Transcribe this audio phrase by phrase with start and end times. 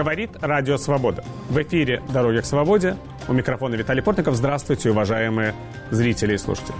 [0.00, 1.22] Говорит Радио Свобода.
[1.50, 2.96] В эфире «Дороги к свободе».
[3.28, 4.34] У микрофона Виталий Портников.
[4.34, 5.52] Здравствуйте, уважаемые
[5.90, 6.74] зрители и слушатели.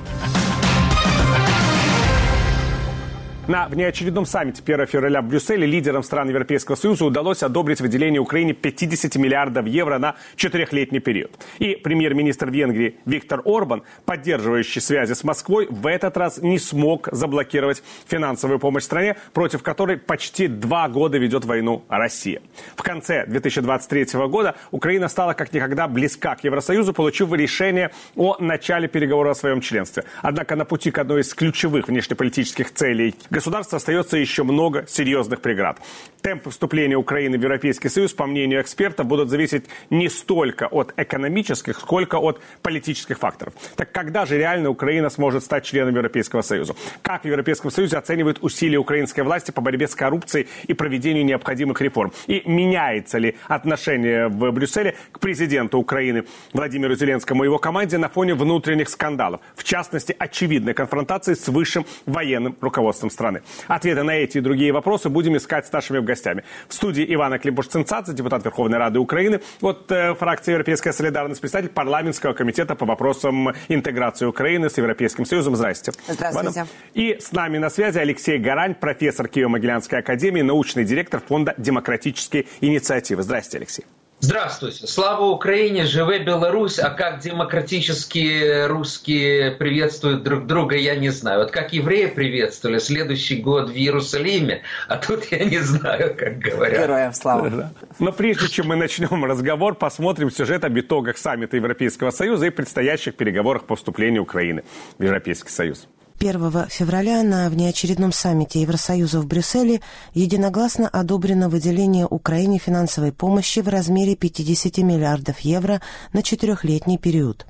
[3.50, 8.53] На внеочередном саммите 1 февраля в Брюсселе лидерам стран Европейского Союза удалось одобрить выделение Украине
[8.53, 11.33] 50 миллиардов евро на четырехлетний период.
[11.58, 17.83] И премьер-министр Венгрии Виктор Орбан, поддерживающий связи с Москвой, в этот раз не смог заблокировать
[18.06, 22.42] финансовую помощь стране, против которой почти два года ведет войну Россия.
[22.77, 28.87] В конце 2023 года Украина стала как никогда близка к Евросоюзу, получив решение о начале
[28.87, 30.05] переговоров о своем членстве.
[30.23, 35.81] Однако на пути к одной из ключевых внешнеполитических целей государства остается еще много серьезных преград.
[36.21, 41.79] Темпы вступления Украины в Европейский Союз, по мнению экспертов, будут зависеть не столько от экономических,
[41.79, 43.55] сколько от политических факторов.
[43.77, 46.75] Так когда же реально Украина сможет стать членом Европейского Союза?
[47.01, 51.81] Как в Европейском Союзе оценивают усилия украинской власти по борьбе с коррупцией и проведению необходимых
[51.81, 52.12] реформ?
[52.27, 58.11] И меняется ли отношение в Брюсселе к президенту Украины Владимиру Зеленскому и его команде на
[58.11, 59.41] фоне внутренних скандалов?
[59.57, 63.42] В частности, очевидной конфронтации с высшим военным руководством страны страны.
[63.69, 66.45] Ответы на эти и другие вопросы будем искать с нашими гостями.
[66.69, 72.33] В студии Ивана Климпуш-Цинцадзе, депутат Верховной Рады Украины, от э, фракции Европейская солидарность, представитель парламентского
[72.33, 75.56] комитета по вопросам интеграции Украины с Европейским Союзом.
[75.56, 75.92] Здрасте.
[76.08, 76.67] Здравствуйте.
[76.95, 83.23] И с нами на связи Алексей Гарань, профессор Киево-Могилянской академии, научный директор фонда «Демократические инициативы».
[83.23, 83.84] Здрасте, Алексей.
[84.21, 84.87] Здравствуйте.
[84.87, 86.79] Слава Украине, живе Беларусь.
[86.79, 91.41] А как демократические русские приветствуют друг друга, я не знаю.
[91.41, 96.83] Вот как евреи приветствовали следующий год в Иерусалиме, а тут я не знаю, как говорят.
[96.83, 97.73] Героям слава.
[97.98, 103.15] Но прежде чем мы начнем разговор, посмотрим сюжет об итогах саммита Европейского Союза и предстоящих
[103.15, 104.65] переговорах по вступлению Украины
[104.98, 105.89] в Европейский Союз.
[106.21, 109.81] 1 февраля на внеочередном саммите Евросоюза в Брюсселе
[110.13, 115.81] единогласно одобрено выделение Украине финансовой помощи в размере 50 миллиардов евро
[116.13, 117.47] на четырехлетний период.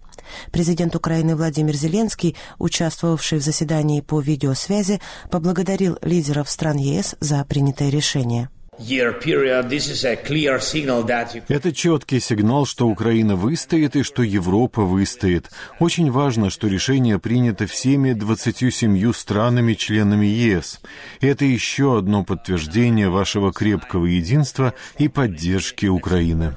[0.53, 5.01] Президент Украины Владимир Зеленский, участвовавший в заседании по видеосвязи,
[5.33, 8.51] поблагодарил лидеров стран ЕС за принятое решение.
[11.49, 15.51] Это четкий сигнал, что Украина выстоит и что Европа выстоит.
[15.79, 20.81] Очень важно, что решение принято всеми 27 странами-членами ЕС.
[21.21, 26.57] Это еще одно подтверждение вашего крепкого единства и поддержки Украины.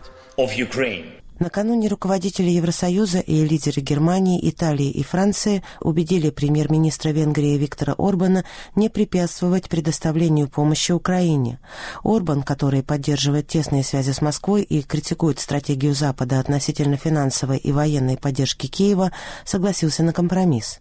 [1.43, 8.45] Накануне руководители Евросоюза и лидеры Германии, Италии и Франции убедили премьер-министра Венгрии Виктора Орбана
[8.77, 11.59] не препятствовать предоставлению помощи Украине.
[12.01, 18.15] Орбан, который поддерживает тесные связи с Москвой и критикует стратегию Запада относительно финансовой и военной
[18.15, 19.11] поддержки Киева,
[19.43, 20.79] согласился на компромисс.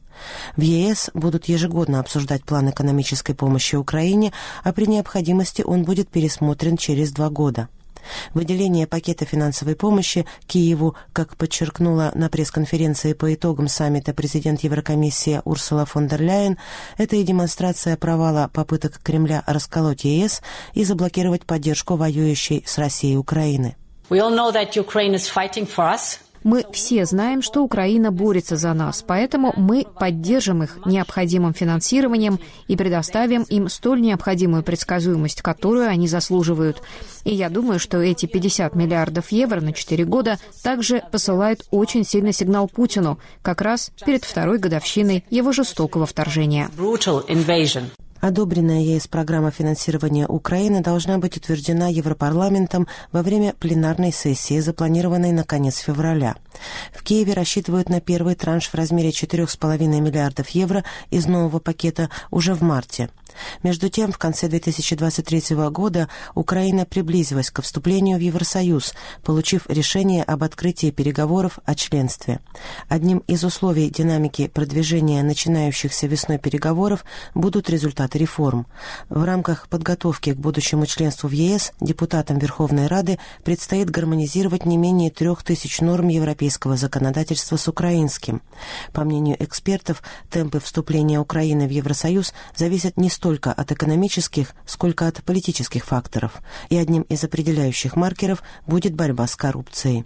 [0.56, 6.76] В ЕС будут ежегодно обсуждать план экономической помощи Украине, а при необходимости он будет пересмотрен
[6.76, 7.68] через два года.
[8.34, 15.86] Выделение пакета финансовой помощи Киеву, как подчеркнула на пресс-конференции по итогам саммита президент Еврокомиссии Урсула
[15.86, 16.58] фон дер Ляйен,
[16.98, 20.42] это и демонстрация провала попыток Кремля расколоть ЕС
[20.74, 23.76] и заблокировать поддержку воюющей с Россией Украины.
[24.10, 26.18] We all know that Ukraine is fighting for us.
[26.44, 32.76] Мы все знаем, что Украина борется за нас, поэтому мы поддержим их необходимым финансированием и
[32.76, 36.82] предоставим им столь необходимую предсказуемость, которую они заслуживают.
[37.24, 42.32] И я думаю, что эти 50 миллиардов евро на 4 года также посылают очень сильный
[42.32, 46.68] сигнал Путину, как раз перед второй годовщиной его жестокого вторжения.
[48.22, 55.42] Одобренная ЕС программа финансирования Украины должна быть утверждена Европарламентом во время пленарной сессии, запланированной на
[55.42, 56.36] конец февраля.
[56.92, 62.54] В Киеве рассчитывают на первый транш в размере 4,5 миллиардов евро из нового пакета уже
[62.54, 63.10] в марте.
[63.62, 68.94] Между тем, в конце 2023 года Украина приблизилась к вступлению в Евросоюз,
[69.24, 72.40] получив решение об открытии переговоров о членстве.
[72.88, 77.04] Одним из условий динамики продвижения начинающихся весной переговоров
[77.34, 78.66] будут результаты реформ.
[79.08, 85.10] В рамках подготовки к будущему членству в ЕС депутатам Верховной Рады предстоит гармонизировать не менее
[85.10, 88.42] трех тысяч норм европейского законодательства с украинским.
[88.92, 95.06] По мнению экспертов, темпы вступления Украины в Евросоюз зависят не столько столько от экономических, сколько
[95.06, 100.04] от политических факторов, и одним из определяющих маркеров будет борьба с коррупцией.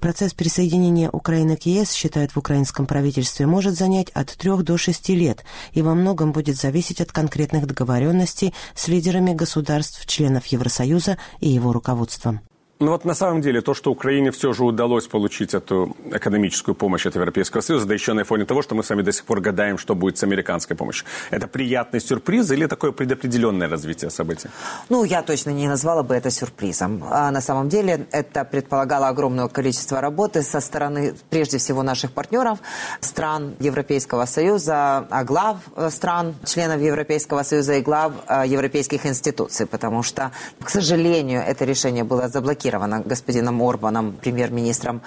[0.00, 5.14] Процесс присоединения Украины к ЕС, считают в украинском правительстве, может занять от трех до шести
[5.14, 11.74] лет и во многом будет зависеть от конкретных договоренностей с лидерами государств-членов Евросоюза и его
[11.74, 12.40] руководством.
[12.78, 17.06] Ну вот на самом деле то, что Украине все же удалось получить эту экономическую помощь
[17.06, 19.78] от Европейского Союза, да еще на фоне того, что мы сами до сих пор гадаем,
[19.78, 24.50] что будет с американской помощью, это приятный сюрприз или такое предопределенное развитие событий?
[24.90, 27.02] Ну, я точно не назвала бы это сюрпризом.
[27.10, 32.58] А на самом деле это предполагало огромное количество работы со стороны, прежде всего, наших партнеров,
[33.00, 39.66] стран Европейского Союза, а глав э, стран, членов Европейского Союза и глав э, европейских институций,
[39.66, 40.30] потому что,
[40.62, 45.00] к сожалению, это решение было заблокировано заблокирована господином Орбаном, премьер-министром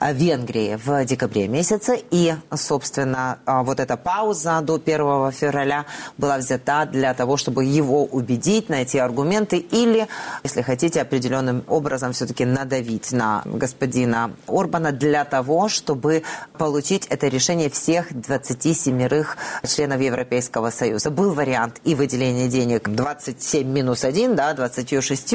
[0.00, 2.02] э, Венгрии в декабре месяце.
[2.10, 5.84] И, собственно, э, вот эта пауза до 1 февраля
[6.18, 10.06] была взята для того, чтобы его убедить, найти аргументы или,
[10.44, 16.22] если хотите, определенным образом все-таки надавить на господина Орбана для того, чтобы
[16.58, 19.24] получить это решение всех 27
[19.66, 21.10] членов Европейского Союза.
[21.10, 25.34] Был вариант и выделения денег 27 минус 1, да, 26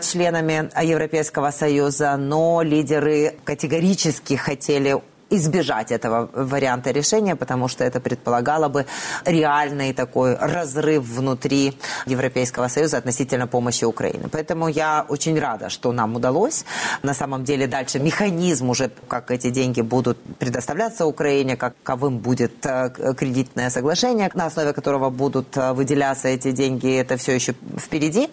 [0.00, 8.00] членами Европейского Европейского Союза, но лидеры категорически хотели избежать этого варианта решения, потому что это
[8.00, 8.86] предполагало бы
[9.24, 11.74] реальный такой разрыв внутри
[12.06, 14.28] Европейского Союза относительно помощи Украине.
[14.30, 16.64] Поэтому я очень рада, что нам удалось.
[17.02, 22.90] На самом деле дальше механизм уже, как эти деньги будут предоставляться Украине, каковым будет э,
[23.16, 28.28] кредитное соглашение, на основе которого будут э, выделяться эти деньги, это все еще впереди.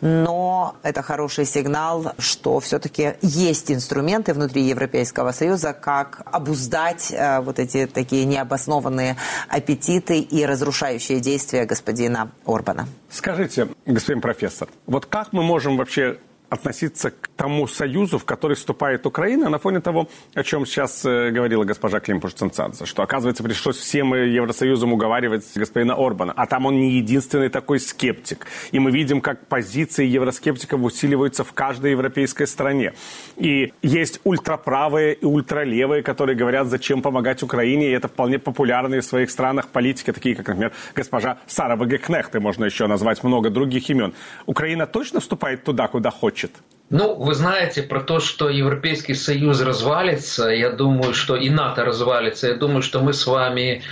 [0.00, 7.58] Но это хороший сигнал, что все-таки есть инструменты внутри Европейского Союза, как обуздать э, вот
[7.58, 9.16] эти такие необоснованные
[9.48, 12.86] аппетиты и разрушающие действия господина Орбана.
[13.10, 19.06] Скажите, господин профессор, вот как мы можем вообще относиться к тому союзу, в который вступает
[19.06, 24.14] Украина, на фоне того, о чем сейчас э, говорила госпожа Климпуш-Цинцадзе, что, оказывается, пришлось всем
[24.14, 28.46] Евросоюзом уговаривать господина Орбана, а там он не единственный такой скептик.
[28.70, 32.92] И мы видим, как позиции евроскептиков усиливаются в каждой европейской стране.
[33.36, 39.04] И есть ультраправые и ультралевые, которые говорят, зачем помогать Украине, и это вполне популярные в
[39.04, 43.90] своих странах политики, такие как, например, госпожа Сара Вагекнехт, и можно еще назвать много других
[43.90, 44.14] имен.
[44.46, 46.35] Украина точно вступает туда, куда хочет?
[46.36, 46.50] Хочет.
[46.88, 52.48] Ну, вы знаете про то, что Европейский Союз развалится, я думаю, что и НАТО развалится,
[52.48, 53.82] я думаю, что мы с вами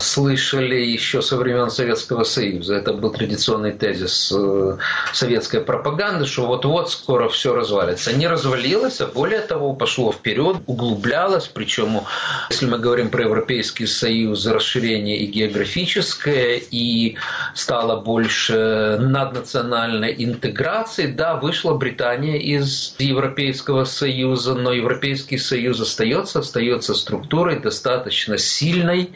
[0.00, 2.76] слышали еще со времен Советского Союза.
[2.76, 4.78] Это был традиционный тезис э,
[5.12, 8.12] советской пропаганды, что вот-вот скоро все развалится.
[8.12, 12.00] Не развалилось, а более того, пошло вперед, углублялось, причем,
[12.48, 17.16] если мы говорим про Европейский Союз, расширение и географическое, и
[17.54, 26.94] стало больше наднациональной интеграции, да, вышла Британия из Европейского Союза, но Европейский Союз остается, остается
[26.94, 29.10] структурой достаточно сильной,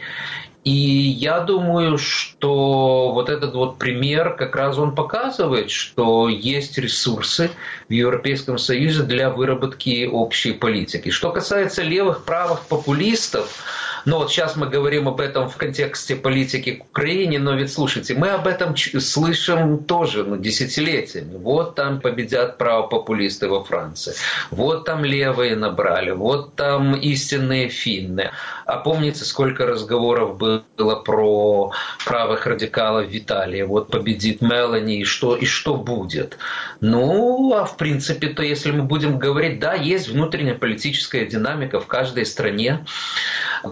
[0.65, 7.51] и я думаю, что вот этот вот пример как раз он показывает, что есть ресурсы
[7.91, 11.11] в Европейском Союзе для выработки общей политики.
[11.11, 13.63] Что касается левых, правых популистов,
[14.05, 18.15] но вот сейчас мы говорим об этом в контексте политики к Украине, но ведь слушайте,
[18.15, 21.37] мы об этом слышим тоже ну, десятилетиями.
[21.37, 24.15] Вот там победят правопопулисты во Франции,
[24.51, 28.31] вот там левые набрали, вот там истинные финны.
[28.67, 31.73] А помните, сколько разговоров было про
[32.05, 33.63] правых радикалов в Италии?
[33.63, 36.39] Вот победит Мелани, и что, и что будет?
[36.81, 42.27] Ну, а в принципе-то, если мы будем говорить, да, есть внутренняя политическая динамика в каждой
[42.27, 42.85] стране.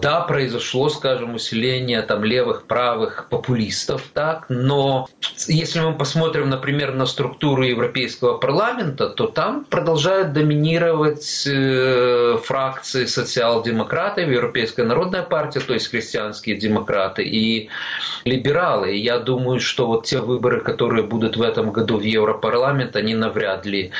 [0.01, 5.07] Да, произошло, скажем, усиление там левых, правых популистов, так, но
[5.47, 14.29] если мы посмотрим, например, на структуру Европейского парламента, то там продолжают доминировать э, фракции социал-демократов,
[14.29, 17.69] Европейская народная партия, то есть христианские демократы и
[18.25, 18.95] либералы.
[18.95, 23.13] И я думаю, что вот те выборы, которые будут в этом году в Европарламент, они
[23.15, 23.91] навряд ли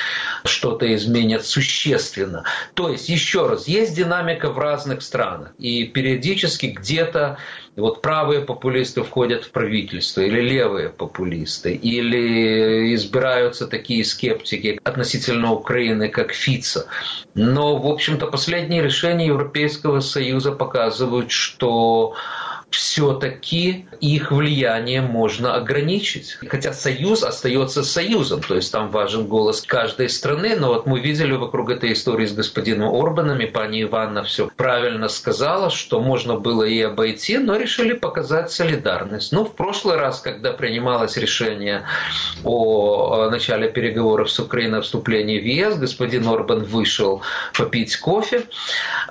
[0.43, 2.43] что-то изменят существенно.
[2.73, 5.53] То есть, еще раз, есть динамика в разных странах.
[5.57, 7.37] И периодически где-то
[7.75, 16.09] вот правые популисты входят в правительство, или левые популисты, или избираются такие скептики относительно Украины,
[16.09, 16.87] как Фица.
[17.33, 22.15] Но, в общем-то, последние решения Европейского Союза показывают, что
[22.75, 26.37] все-таки их влияние можно ограничить.
[26.47, 31.33] Хотя союз остается союзом, то есть там важен голос каждой страны, но вот мы видели
[31.33, 36.63] вокруг этой истории с господином Орбаном, и пани Ивановна все правильно сказала, что можно было
[36.63, 39.31] и обойти, но решили показать солидарность.
[39.31, 41.83] Ну, в прошлый раз, когда принималось решение
[42.43, 47.21] о начале переговоров с Украиной о вступлении в ЕС, господин Орбан вышел
[47.55, 48.43] попить кофе,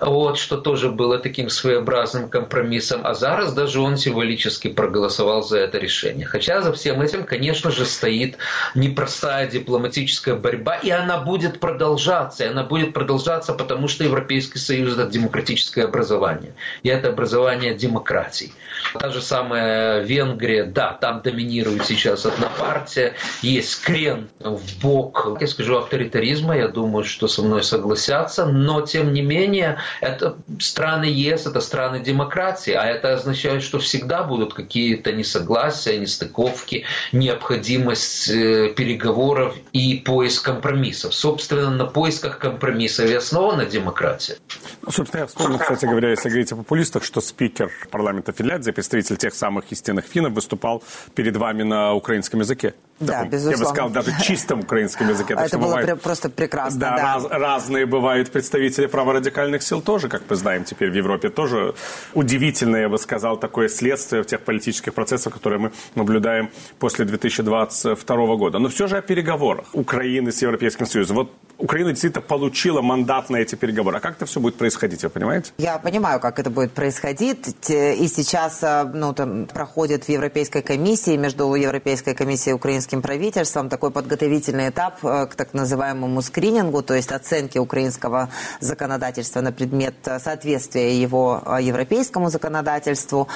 [0.01, 5.79] вот, что тоже было таким своеобразным компромиссом, а зараз даже он символически проголосовал за это
[5.79, 6.27] решение.
[6.27, 8.37] Хотя за всем этим, конечно же, стоит
[8.75, 12.45] непростая дипломатическая борьба, и она будет продолжаться.
[12.45, 16.55] И она будет продолжаться, потому что Европейский Союз– это демократическое образование.
[16.83, 18.53] И это образование демократий.
[18.99, 25.47] Та же самая Венгрия, да, там доминирует сейчас одна партия, есть крен в бок, я
[25.47, 31.47] скажу, авторитаризма, я думаю, что со мной согласятся, но тем не менее, это страны ЕС,
[31.47, 39.57] это страны демократии, а это означает, что всегда будут какие-то несогласия, нестыковки, необходимость э, переговоров
[39.73, 41.15] и поиск компромиссов.
[41.15, 44.37] Собственно, на поисках компромиссов и основана демократия.
[44.83, 49.17] Ну, собственно, я вспомнил, кстати говоря, если говорить о популистах, что спикер парламента Финляндии, представитель
[49.17, 50.83] тех самых истинных финнов, выступал
[51.15, 52.75] перед вами на украинском языке.
[53.01, 53.57] Да, таком, безусловно.
[53.57, 55.35] Я бы сказал, даже чистом украинском языке.
[55.35, 56.97] Это было бывает, просто прекрасно, да.
[56.97, 57.03] да.
[57.03, 61.75] Раз, разные бывают представители праворадикальных сил тоже, как мы знаем теперь в Европе, тоже
[62.15, 68.37] удивительное, я бы сказал, такое следствие в тех политических процессах, которые мы наблюдаем после 2022
[68.37, 68.59] года.
[68.59, 71.17] Но все же о переговорах Украины с Европейским Союзом.
[71.17, 73.99] Вот Украина действительно получила мандат на эти переговоры.
[73.99, 75.53] А как это все будет происходить, вы понимаете?
[75.59, 77.71] Я понимаю, как это будет происходить.
[77.71, 83.69] И сейчас э, ну, там, проходит в Европейской комиссии, между Европейской комиссией и украинским правительством
[83.69, 88.29] такой подготовительный этап э, к так называемому скринингу, то есть оценке украинского
[88.61, 93.29] законодательства на предмет э, соответствия его европейскому законодательству.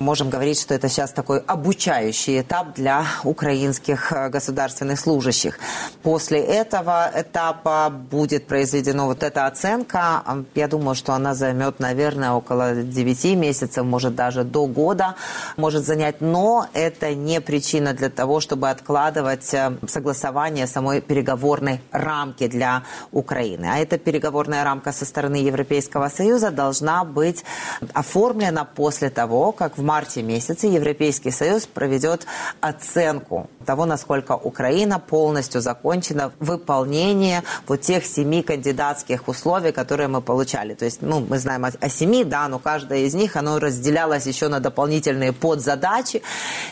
[0.00, 5.58] Можем говорить, что это сейчас такой обучающий этап для украинских государственных служащих.
[6.02, 10.22] После этого этапа этапа будет произведена вот эта оценка.
[10.54, 15.14] Я думаю, что она займет, наверное, около 9 месяцев, может даже до года
[15.56, 16.20] может занять.
[16.20, 23.66] Но это не причина для того, чтобы откладывать э, согласование самой переговорной рамки для Украины.
[23.72, 27.44] А эта переговорная рамка со стороны Европейского Союза должна быть
[27.92, 32.26] оформлена после того, как в марте месяце Европейский Союз проведет
[32.60, 40.74] оценку того, насколько Украина полностью закончена выполнение вот тех семи кандидатских условий, которые мы получали.
[40.74, 44.26] То есть, ну, мы знаем о, о семи, да, но каждая из них, оно разделялось
[44.26, 46.22] еще на дополнительные подзадачи.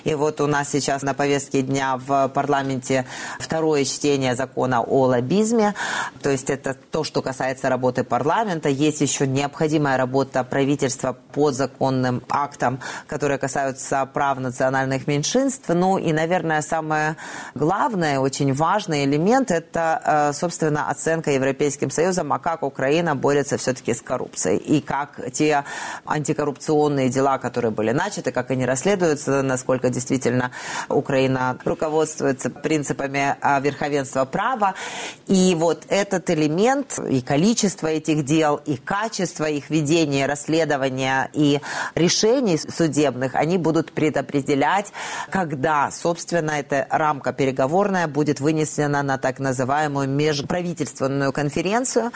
[0.05, 3.07] И вот у нас сейчас на повестке дня в парламенте
[3.39, 5.75] второе чтение закона о лоббизме.
[6.23, 8.69] То есть это то, что касается работы парламента.
[8.69, 15.69] Есть еще необходимая работа правительства по законным актам, которые касаются прав национальных меньшинств.
[15.69, 17.17] Ну и, наверное, самое
[17.55, 23.59] главное, очень важный элемент– это, э, собственно, собственно, оценка Европейским Союзом, а как Украина борется
[23.59, 24.57] все-таки с коррупцией.
[24.57, 25.63] И как те
[26.05, 30.51] антикоррупционные дела, которые были начаты, как они расследуются, насколько действительно
[30.89, 34.75] Украина руководствуется принципами а, верховенства права.
[35.29, 41.61] И вот этот элемент и количество этих дел, и качество их ведения, расследования и
[41.95, 44.87] решений судебных, они будут предопределять,
[45.31, 52.11] когда, собственно, эта рамка переговорная будет вынесена на так называемую межправительственную правительственную конференцию.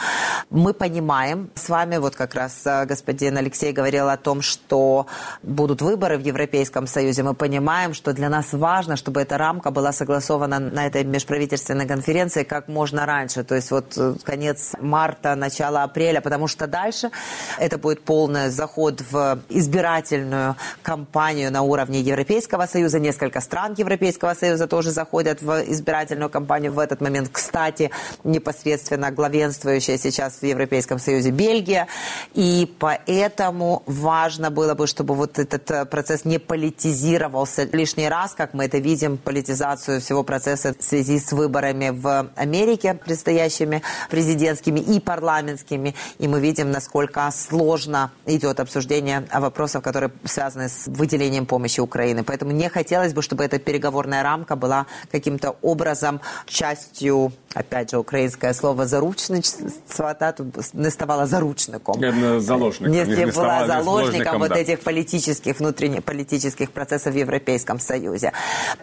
[0.50, 5.06] Мы понимаем с вами, вот как раз э, господин Алексей говорил о том, что
[5.42, 7.22] будут выборы в Европейском Союзе.
[7.22, 12.42] Мы понимаем, что для нас важно, чтобы эта рамка была согласована на этой межправительственной конференции
[12.42, 13.44] как можно раньше.
[13.44, 17.10] То есть вот э, конец марта, начало апреля, потому что дальше
[17.58, 22.98] это будет полный заход в избирательную кампанию на уровне Европейского Союза.
[22.98, 27.28] Несколько стран Европейского Союза тоже заходят в избирательную кампанию в этот момент.
[27.30, 27.90] Кстати,
[28.24, 31.88] непосредственно главенствующая сейчас в Европейском Союзе Бельгия.
[32.34, 38.54] И поэтому важно было бы, чтобы вот этот э, процесс не политизировался лишний раз, как
[38.54, 45.00] мы это видим, политизацию всего процесса в связи с выборами в Америке, предстоящими президентскими и
[45.00, 45.94] парламентскими.
[46.18, 52.24] И мы видим, насколько сложно идет обсуждение вопросов, которые связаны с выделением помощи Украины.
[52.24, 58.54] Поэтому не хотелось бы, чтобы эта переговорная рамка была каким-то образом частью, опять же, українське
[58.54, 61.94] слово заручництво, та, тут не ставала заручником.
[62.40, 62.92] Заложником.
[62.92, 64.58] Не, не, не была заложником вот да.
[64.58, 68.32] этих политических, внутренних политических процессов в Европейском Союзе.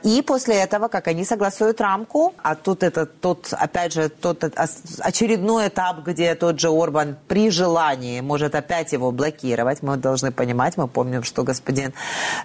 [0.05, 4.43] И после этого, как они согласуют рамку, а тут это тот, опять же, тот
[4.99, 9.83] очередной этап, где тот же Орбан при желании может опять его блокировать.
[9.83, 11.93] Мы должны понимать, мы помним, что господин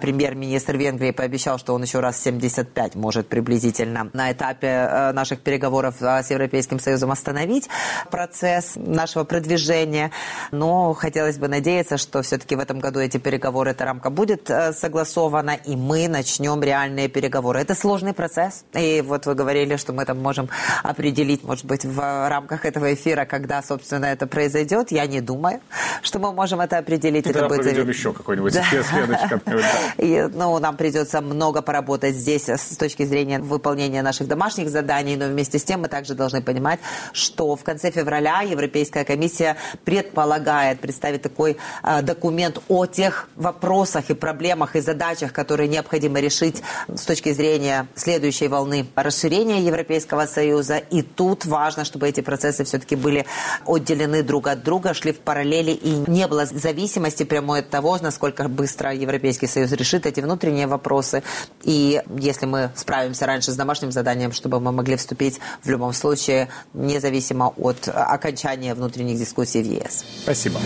[0.00, 5.94] премьер-министр Венгрии пообещал, что он еще раз 75 может приблизительно на этапе э, наших переговоров
[6.00, 7.68] э, с Европейским Европейским Союзом остановить
[8.10, 10.10] процесс нашего продвижения.
[10.52, 14.72] Но хотелось бы надеяться, что все-таки в этом году эти переговоры, эта рамка будет э,
[14.72, 17.60] согласована, и мы начнем реальные переговоры.
[17.60, 18.64] Это сложный процесс.
[18.74, 20.48] И вот вы говорили, что мы там можем
[20.82, 24.92] определить, может быть, в рамках этого эфира, когда, собственно, это произойдет.
[24.92, 25.60] Я не думаю,
[26.02, 27.26] что мы можем это определить.
[27.26, 28.64] это будет еще какой-нибудь да.
[29.98, 35.26] И, ну, нам придется много поработать здесь с точки зрения выполнения наших домашних заданий, но
[35.26, 36.63] вместе с тем мы также должны понимать,
[37.12, 44.14] что в конце февраля Европейская комиссия предполагает представить такой э, документ о тех вопросах и
[44.14, 50.78] проблемах и задачах, которые необходимо решить с точки зрения следующей волны расширения Европейского Союза.
[50.78, 53.26] И тут важно, чтобы эти процессы все-таки были
[53.66, 58.48] отделены друг от друга, шли в параллели и не было зависимости прямой от того, насколько
[58.48, 61.22] быстро Европейский Союз решит эти внутренние вопросы.
[61.62, 66.43] И если мы справимся раньше с домашним заданием, чтобы мы могли вступить в любом случае,
[66.72, 70.04] независимо от окончания внутренних дискуссий в ЕС.
[70.22, 70.58] Спасибо.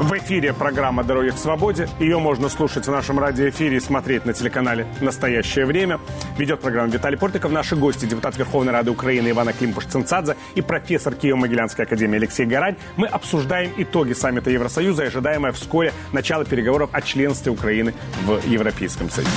[0.00, 1.88] В эфире программа «Дороги к свободе».
[2.00, 6.00] Ее можно слушать в нашем радиоэфире и смотреть на телеканале «Настоящее время».
[6.36, 7.52] Ведет программу Виталий Портиков.
[7.52, 12.74] Наши гости– депутат Верховной Рады Украины Ивана Климпуш-Цинцадзе и профессор Киево-Могилянской академии Алексей Гарань.
[12.96, 19.10] Мы обсуждаем итоги саммита Евросоюза и ожидаемое вскоре начало переговоров о членстве Украины в Европейском
[19.10, 19.30] Союзе.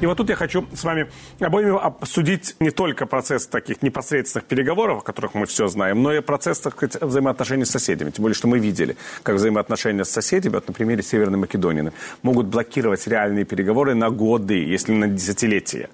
[0.00, 4.98] И вот тут я хочу с вами обоими обсудить не только процесс таких непосредственных переговоров,
[4.98, 8.10] о которых мы все знаем, но и процесс, так сказать, взаимоотношений с соседями.
[8.10, 11.90] Тем более, что мы видели, как взаимоотношения с соседями, вот на примере Северной Македонии,
[12.22, 15.90] могут блокировать реальные переговоры на годы, если на десятилетия.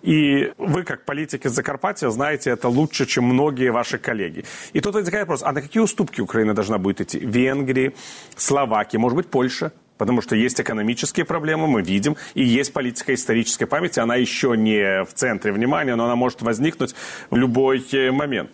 [0.00, 4.44] И вы, как политик из Закарпатья, знаете это лучше, чем многие ваши коллеги.
[4.72, 7.18] И тут возникает вопрос, а на какие уступки Украина должна будет идти?
[7.18, 7.94] Венгрии,
[8.34, 9.72] Словакии, может быть, Польша?
[10.02, 15.04] Потому что есть экономические проблемы, мы видим, и есть политика исторической памяти, она еще не
[15.04, 16.96] в центре внимания, но она может возникнуть
[17.30, 18.50] в любой э, момент.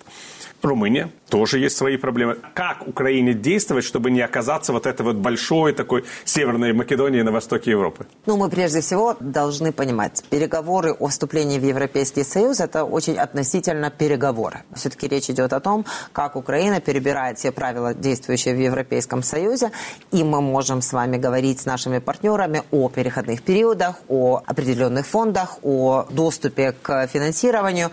[0.62, 2.36] Румыния тоже есть свои проблемы.
[2.54, 7.70] Как Украине действовать, чтобы не оказаться вот этой вот большой такой Северной Македонии на востоке
[7.70, 8.06] Европы?
[8.26, 13.90] Ну, мы прежде всего должны понимать, переговоры о вступлении в Европейский Союз– это очень относительно
[13.90, 14.62] переговоры.
[14.74, 19.70] Все-таки речь идет о том, как Украина перебирает все правила, действующие в Европейском Союзе,
[20.10, 25.58] и мы можем с вами говорить с нашими партнерами о переходных периодах, о определенных фондах,
[25.62, 27.90] о доступе к финансированию,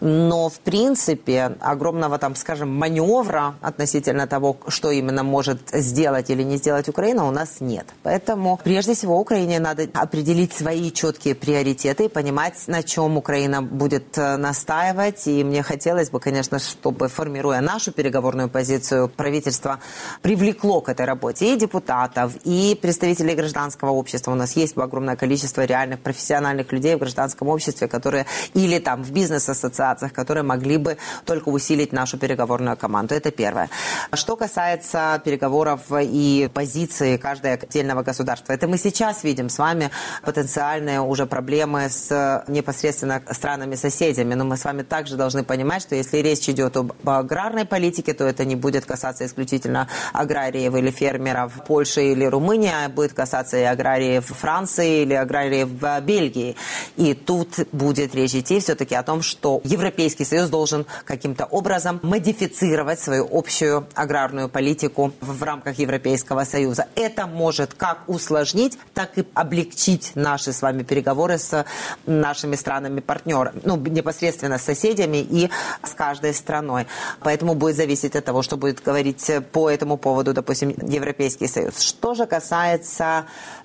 [0.00, 6.56] но, в принципе, огромного там, скажем, маневра относительно того, что именно может сделать или не
[6.56, 7.86] сделать Украина, у нас нет.
[8.02, 14.16] Поэтому прежде всего Украине надо определить свои четкие приоритеты и понимать, на чем Украина будет
[14.18, 15.26] э, настаивать.
[15.26, 19.78] И мне хотелось бы, конечно, чтобы, формируя нашу переговорную позицию, правительство
[20.22, 24.30] привлекло к этой работе и депутатов, и представителей гражданского общества.
[24.30, 29.10] У нас есть огромное количество реальных профессиональных людей в гражданском обществе, которые или там в
[29.10, 33.16] бизнес-ассоциациях, которые могли бы только усилить нашу переговорную команду.
[33.16, 33.70] Это первое.
[34.12, 39.90] Что касается переговоров и позиции каждого отдельного государства, это мы сейчас видим с вами
[40.22, 44.34] потенциальные уже проблемы с непосредственно странами-соседями.
[44.34, 48.22] Но мы с вами также должны понимать, что если речь идет об аграрной политике, то
[48.22, 53.62] это не будет касаться исключительно аграриев или фермеров Польши или Румынии, а будет касаться и
[53.62, 55.68] аграриев Франции или аграриев
[56.02, 56.56] Бельгии.
[56.96, 63.00] И тут будет речь идти все-таки о том, что Европейский Союз должен каким-то образом модифицировать
[63.00, 66.86] свою общую аграрную политику в рамках Европейского Союза.
[66.94, 71.64] Это может как усложнить, так и облегчить наши с вами переговоры с
[72.06, 75.50] нашими странами-партнерами, ну, непосредственно с соседями и
[75.82, 76.86] с каждой страной.
[77.20, 81.80] Поэтому будет зависеть от того, что будет говорить по этому поводу, допустим, Европейский Союз.
[81.80, 82.55] Что же касается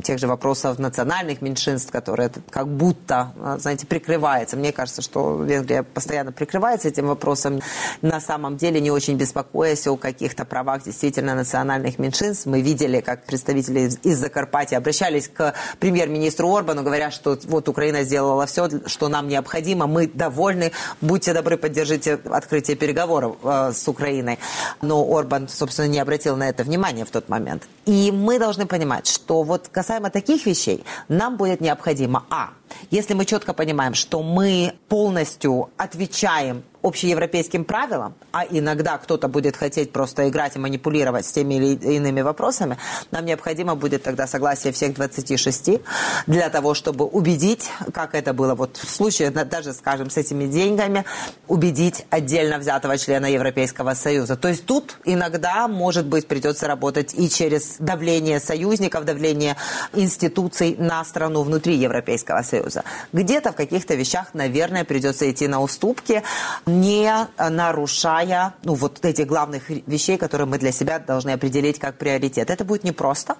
[0.03, 4.57] тех же вопросов национальных меньшинств, которые как будто, знаете, прикрывается.
[4.57, 7.61] Мне кажется, что Венгрия постоянно прикрывается этим вопросом.
[8.01, 12.45] На самом деле не очень беспокоясь о каких-то правах действительно национальных меньшинств.
[12.45, 18.45] Мы видели, как представители из Закарпатья обращались к премьер-министру Орбану, говоря, что вот Украина сделала
[18.45, 24.39] все, что нам необходимо, мы довольны, будьте добры, поддержите открытие переговоров э, с Украиной.
[24.81, 27.67] Но Орбан, собственно, не обратил на это внимания в тот момент.
[27.85, 32.49] И мы должны понимать, что вот касаемо таких вещей, нам будет необходимо, а,
[32.89, 39.91] если мы четко понимаем, что мы полностью отвечаем общеевропейским правилам, а иногда кто-то будет хотеть
[39.91, 42.77] просто играть и манипулировать с теми или иными вопросами,
[43.11, 45.81] нам необходимо будет тогда согласие всех 26
[46.27, 51.05] для того, чтобы убедить, как это было вот в случае, даже, скажем, с этими деньгами,
[51.47, 54.35] убедить отдельно взятого члена Европейского Союза.
[54.35, 59.55] То есть тут иногда, может быть, придется работать и через давление союзников, давление
[59.93, 62.60] институций на страну внутри Европейского Союза.
[62.61, 62.83] Союза.
[63.13, 66.23] Где-то в каких-то вещах, наверное, придется идти на уступки,
[66.65, 72.49] не нарушая ну, вот этих главных вещей, которые мы для себя должны определить как приоритет.
[72.49, 73.35] Это будет непросто.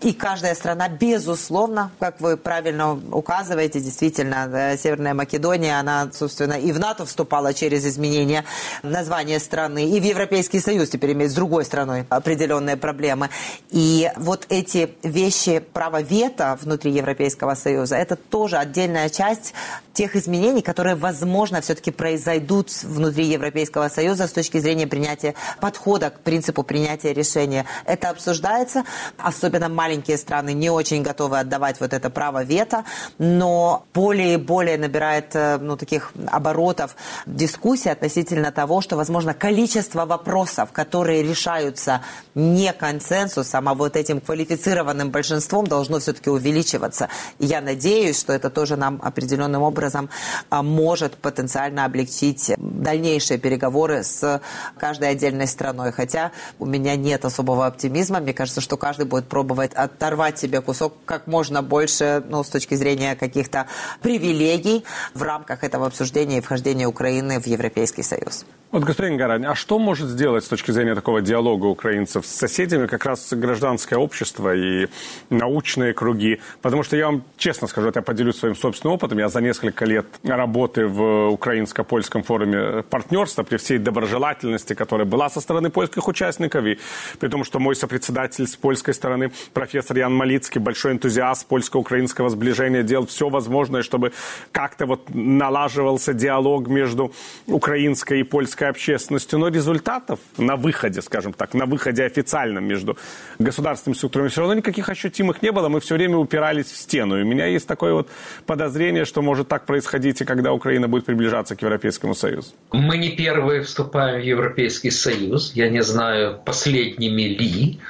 [0.00, 6.78] И каждая страна, безусловно, как вы правильно указываете, действительно, Северная Македония, она, собственно, и в
[6.78, 8.44] НАТО вступала через изменение
[8.82, 13.30] названия страны, и в Европейский Союз теперь имеет с другой страной определенные проблемы.
[13.70, 19.54] И вот эти вещи, право вето внутри Европейского Союза, это тоже отдельная часть
[19.94, 26.20] тех изменений, которые, возможно, все-таки произойдут внутри Европейского Союза с точки зрения принятия подхода к
[26.20, 27.64] принципу принятия решения.
[27.86, 28.84] Это обсуждается,
[29.16, 32.84] особенно маленькие страны не очень готовы отдавать вот это право вето,
[33.18, 40.04] но более и более набирает э, ну, таких оборотов дискуссия относительно того, что, возможно, количество
[40.04, 42.02] вопросов, которые решаются
[42.34, 47.08] не консенсусом, а вот этим квалифицированным большинством, должно все-таки увеличиваться.
[47.38, 50.08] И я надеюсь, что это тоже нам определенным образом
[50.50, 54.40] а, может потенциально облегчить дальнейшие переговоры с
[54.78, 55.92] каждой отдельной страной.
[55.92, 58.20] Хотя у меня нет особого оптимизма.
[58.20, 62.74] Мне кажется, что каждый будет пробовать оторвать себе кусок как можно больше, ну, с точки
[62.74, 63.66] зрения каких-то
[64.02, 68.44] привилегий в рамках этого обсуждения и вхождения Украины в Европейский Союз.
[68.74, 72.88] Вот, господин Гарань, а что может сделать с точки зрения такого диалога украинцев с соседями
[72.88, 74.88] как раз гражданское общество и
[75.30, 76.40] научные круги?
[76.60, 79.18] Потому что я вам честно скажу, это я поделюсь своим собственным опытом.
[79.18, 85.40] Я за несколько лет работы в украинско-польском форуме партнерства при всей доброжелательности, которая была со
[85.40, 86.78] стороны польских участников, и
[87.18, 92.82] при том, что мой сопредседатель с польской стороны, профессор Ян Малицкий, большой энтузиаст польско-украинского сближения,
[92.82, 94.12] делал все возможное, чтобы
[94.52, 97.12] как-то вот налаживался диалог между
[97.46, 102.96] украинской и польской общественностью, но результатов на выходе, скажем так, на выходе официальном между
[103.38, 105.68] государственными структурами все равно никаких ощутимых не было.
[105.68, 107.18] Мы все время упирались в стену.
[107.18, 108.08] И у меня есть такое вот
[108.46, 112.48] подозрение, что может так происходить и когда Украина будет приближаться к Европейскому Союзу.
[112.72, 115.52] Мы не первые вступаем в Европейский Союз.
[115.54, 117.80] Я не знаю, последними ли.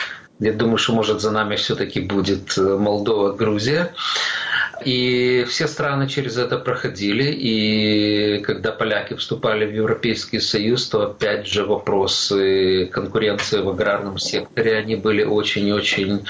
[0.40, 3.92] Я думаю, что, может, за нами все-таки будет э, Молдова, Грузия.
[4.84, 7.30] И все страны через это проходили.
[7.32, 14.76] И когда поляки вступали в Европейский Союз, то опять же вопросы конкуренции в аграрном секторе,
[14.76, 16.26] они были очень-очень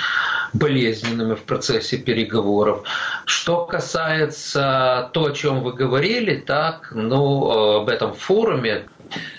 [0.55, 2.85] болезненными в процессе переговоров.
[3.27, 8.87] Что касается то, о чем вы говорили, так, ну, об этом форуме,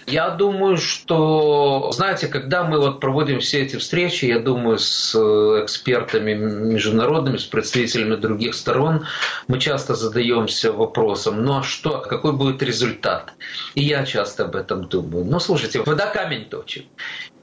[0.08, 5.63] я думаю, что, знаете, когда мы вот проводим все эти встречи, я думаю, с э,
[5.63, 9.06] экспертами международными, с представителями других сторон,
[9.47, 13.34] мы часто задаемся вопросом, ну а что, какой будет результат?
[13.73, 15.25] И я часто об этом думаю.
[15.25, 16.86] Ну, слушайте, вода камень точит.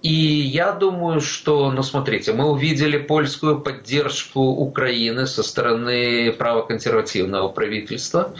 [0.02, 8.34] И я думаю, что, ну смотрите, мы увидели польскую поддержку Украины со стороны правоконсервативного правительства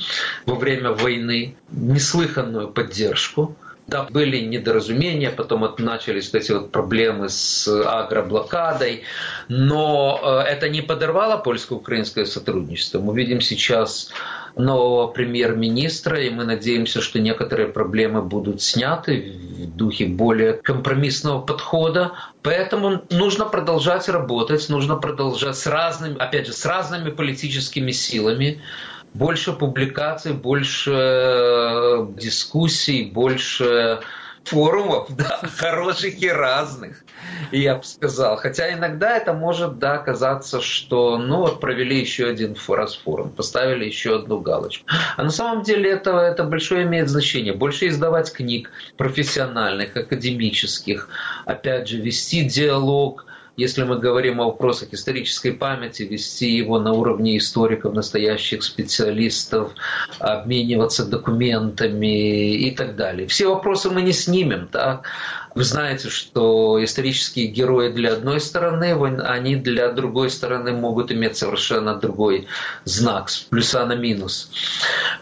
[0.44, 3.57] во время войны, неслыханную поддержку.
[3.87, 9.03] Да, были недоразумения, потом вот начались эти вот проблемы с агроблокадой,
[9.48, 13.01] но э, это не подорвало польско-украинское сотрудничество.
[13.01, 14.11] Мы видим сейчас
[14.57, 22.12] нового премьер-министра, и мы надеемся, что некоторые проблемы будут сняты в духе более компромиссного подхода.
[22.43, 28.61] Поэтому нужно продолжать работать, нужно продолжать с разными, опять же, с разными политическими силами
[29.15, 34.01] больше публикаций, больше э, дискуссий, больше
[34.44, 37.05] форумов, да, хороших и разных,
[37.50, 38.37] я бы сказал.
[38.37, 44.16] Хотя иногда это может, да, казаться, что, ну, вот провели еще один форум, поставили еще
[44.16, 44.87] одну галочку.
[45.16, 47.55] А на самом деле это, это большое имеет значение.
[47.55, 51.09] Больше издавать книг профессиональных, академических,
[51.46, 53.26] опять же, вести диалог–
[53.57, 59.73] если мы говорим о вопросах исторической памяти, вести его на уровне историков, настоящих специалистов,
[60.19, 63.27] обмениваться документами и так далее.
[63.27, 65.07] Все вопросы мы не снимем, так?
[65.55, 71.95] Вы знаете, что исторические герои для одной стороны, они для другой стороны могут иметь совершенно
[71.95, 72.47] другой
[72.85, 74.51] знак, с плюса на минус.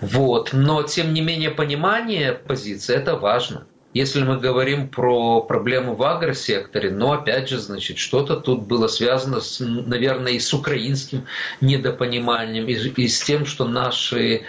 [0.01, 0.51] Вот.
[0.53, 3.66] Но, тем не менее, понимание позиции– это важно.
[3.92, 9.40] Если мы говорим про проблему в агросекторе, но опять же, значит, что-то тут было связано,
[9.40, 11.26] с, наверное, и с украинским
[11.61, 14.42] недопониманием, и, и с тем, что наши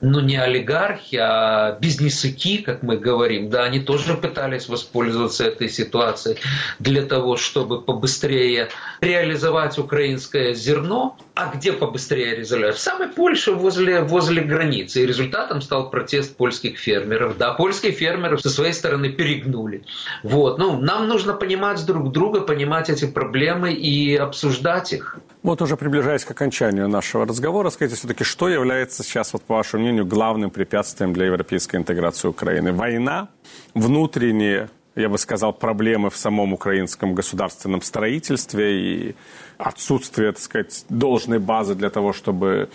[0.00, 6.38] ну не олигархи, а бизнесыки, как мы говорим, да, они тоже пытались воспользоваться этой ситуацией
[6.78, 8.68] для того, чтобы побыстрее
[9.00, 11.16] реализовать украинское зерно.
[11.34, 12.76] А где побыстрее реализовать?
[12.76, 15.02] В самой Польше, возле, возле границы.
[15.02, 17.36] И результатом стал протест польских фермеров.
[17.36, 19.84] Да, польские фермеры со своей стороны перегнули.
[20.22, 20.58] Вот.
[20.58, 25.18] Ну, нам нужно понимать друг друга, понимать эти проблемы и обсуждать их.
[25.42, 29.84] Вот уже приближаясь к окончанию нашего разговора, скажите все-таки, что является сейчас, вот, по вашему
[29.84, 32.72] мнению, главным препятствием для европейской интеграции Украины?
[32.72, 33.28] Война,
[33.72, 39.14] внутренние, я бы сказал, проблемы в самом украинском государственном строительстве и
[39.58, 42.68] отсутствие, так сказать, должной базы для того, чтобы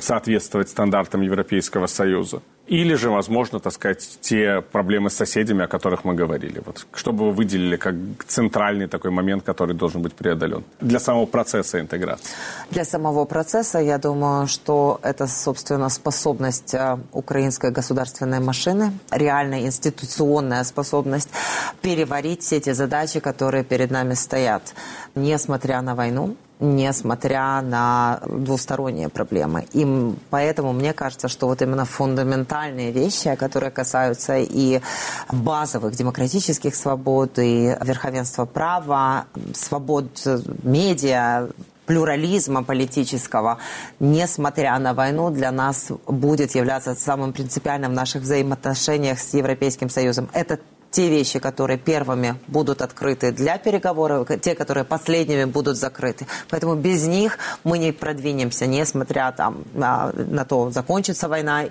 [0.00, 2.40] соответствовать стандартам Европейского Союза?
[2.68, 6.60] Или же, возможно, так сказать, те проблемы с соседями, о которых мы говорили.
[6.66, 7.94] Вот, что бы вы выделили как
[8.26, 12.26] центральный такой момент, который должен быть преодолен для самого процесса интеграции?
[12.70, 20.64] Для самого процесса, я думаю, что это, собственно, способность э, украинской государственной машины, реальная институционная
[20.64, 21.30] способность
[21.80, 24.74] переварить все эти задачи, которые перед нами стоят,
[25.14, 29.66] несмотря на войну, несмотря на двусторонние проблемы.
[29.72, 29.86] И
[30.30, 34.80] поэтому мне кажется, что вот именно фундаментальные вещи, которые касаются и
[35.30, 40.06] базовых демократических свобод, и верховенства права, свобод
[40.62, 41.48] медиа,
[41.86, 43.58] плюрализма политического,
[43.98, 50.28] несмотря на войну, для нас будет являться самым принципиальным в наших взаимоотношениях с Европейским Союзом.
[50.34, 50.58] Это
[50.90, 56.26] те вещи, которые первыми будут открыты для переговоров, те, которые последними будут закрыты.
[56.48, 61.64] Поэтому без них мы не продвинемся, несмотря там, на, на то, закончится война,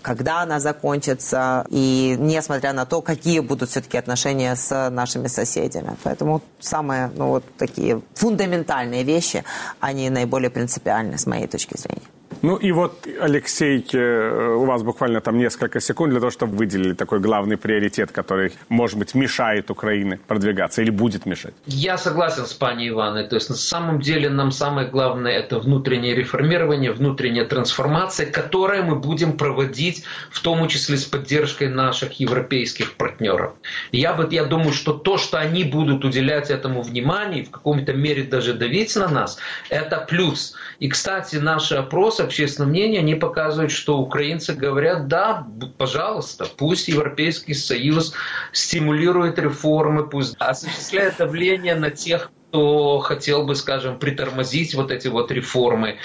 [0.00, 5.96] когда она закончится, и несмотря на то, какие будут все-таки отношения с нашими соседями.
[6.02, 9.44] Поэтому самые ну, вот такие фундаментальные вещи,
[9.80, 12.02] они наиболее принципиальны с моей точки зрения.
[12.42, 16.94] Ну и вот, Алексей, э, у вас буквально там несколько секунд для того, чтобы выделили
[16.94, 21.54] такой главный приоритет, который, может быть, мешает Украине продвигаться или будет мешать.
[21.66, 23.28] Я согласен с пани Иваной.
[23.28, 28.96] То есть на самом деле нам самое главное это внутреннее реформирование, внутренняя трансформация, которую мы
[28.96, 33.52] будем проводить в том числе с поддержкой наших европейских партнеров.
[33.92, 38.24] Я, бы, я думаю, что то, что они будут уделять этому внимание, в каком-то мере
[38.24, 39.38] даже давить на нас,
[39.70, 40.54] это плюс.
[40.78, 45.46] И, кстати, наши опросы общественного мнения, они показывают, что украинцы говорят, да,
[45.78, 48.14] пожалуйста, пусть Европейский Союз
[48.52, 55.32] стимулирует реформы, пусть осуществляет давление на тех, кто хотел бы, скажем, притормозить вот эти вот
[55.32, 55.96] реформы.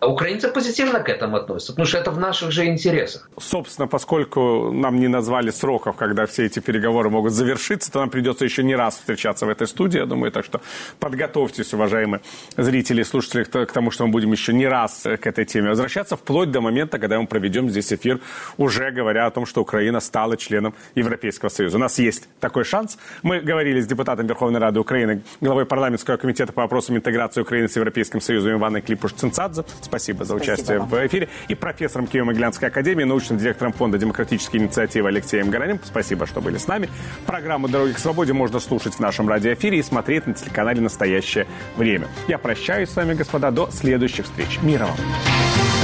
[0.00, 3.30] А украинцы позитивно к этому относятся, потому что это в наших же интересах.
[3.40, 8.44] Собственно, поскольку нам не назвали сроков, когда все эти переговоры могут завершиться, то нам придется
[8.44, 10.60] еще не раз встречаться в этой студии, я думаю, так что
[11.00, 12.20] подготовьтесь, уважаемые
[12.58, 16.16] зрители и слушатели, к тому, что мы будем еще не раз к этой теме возвращаться,
[16.16, 18.20] вплоть до момента, когда мы проведем здесь эфир,
[18.58, 21.78] уже говоря о том, что Украина стала членом Европейского Союза.
[21.78, 22.98] У нас есть такой шанс.
[23.22, 27.68] Мы говорили с депутатом Верховной Рады Украины, главой парламента парламентского комитета по вопросам интеграции Украины
[27.68, 29.64] с Европейским Союзом Иваной Клипуш-Цинцадзе.
[29.80, 30.84] Спасибо за участие Спасибо.
[30.84, 31.28] в эфире.
[31.48, 35.80] И профессором Киево-Могилянской академии, научным директором фонда демократические инициативы Алексеем Горанем.
[35.84, 36.88] Спасибо, что были с нами.
[37.26, 42.08] Программу «Дороги к свободе» можно слушать в нашем радиоэфире и смотреть на телеканале «Настоящее время».
[42.26, 44.58] Я прощаюсь с вами, господа, до следующих встреч.
[44.62, 45.83] Мира вам!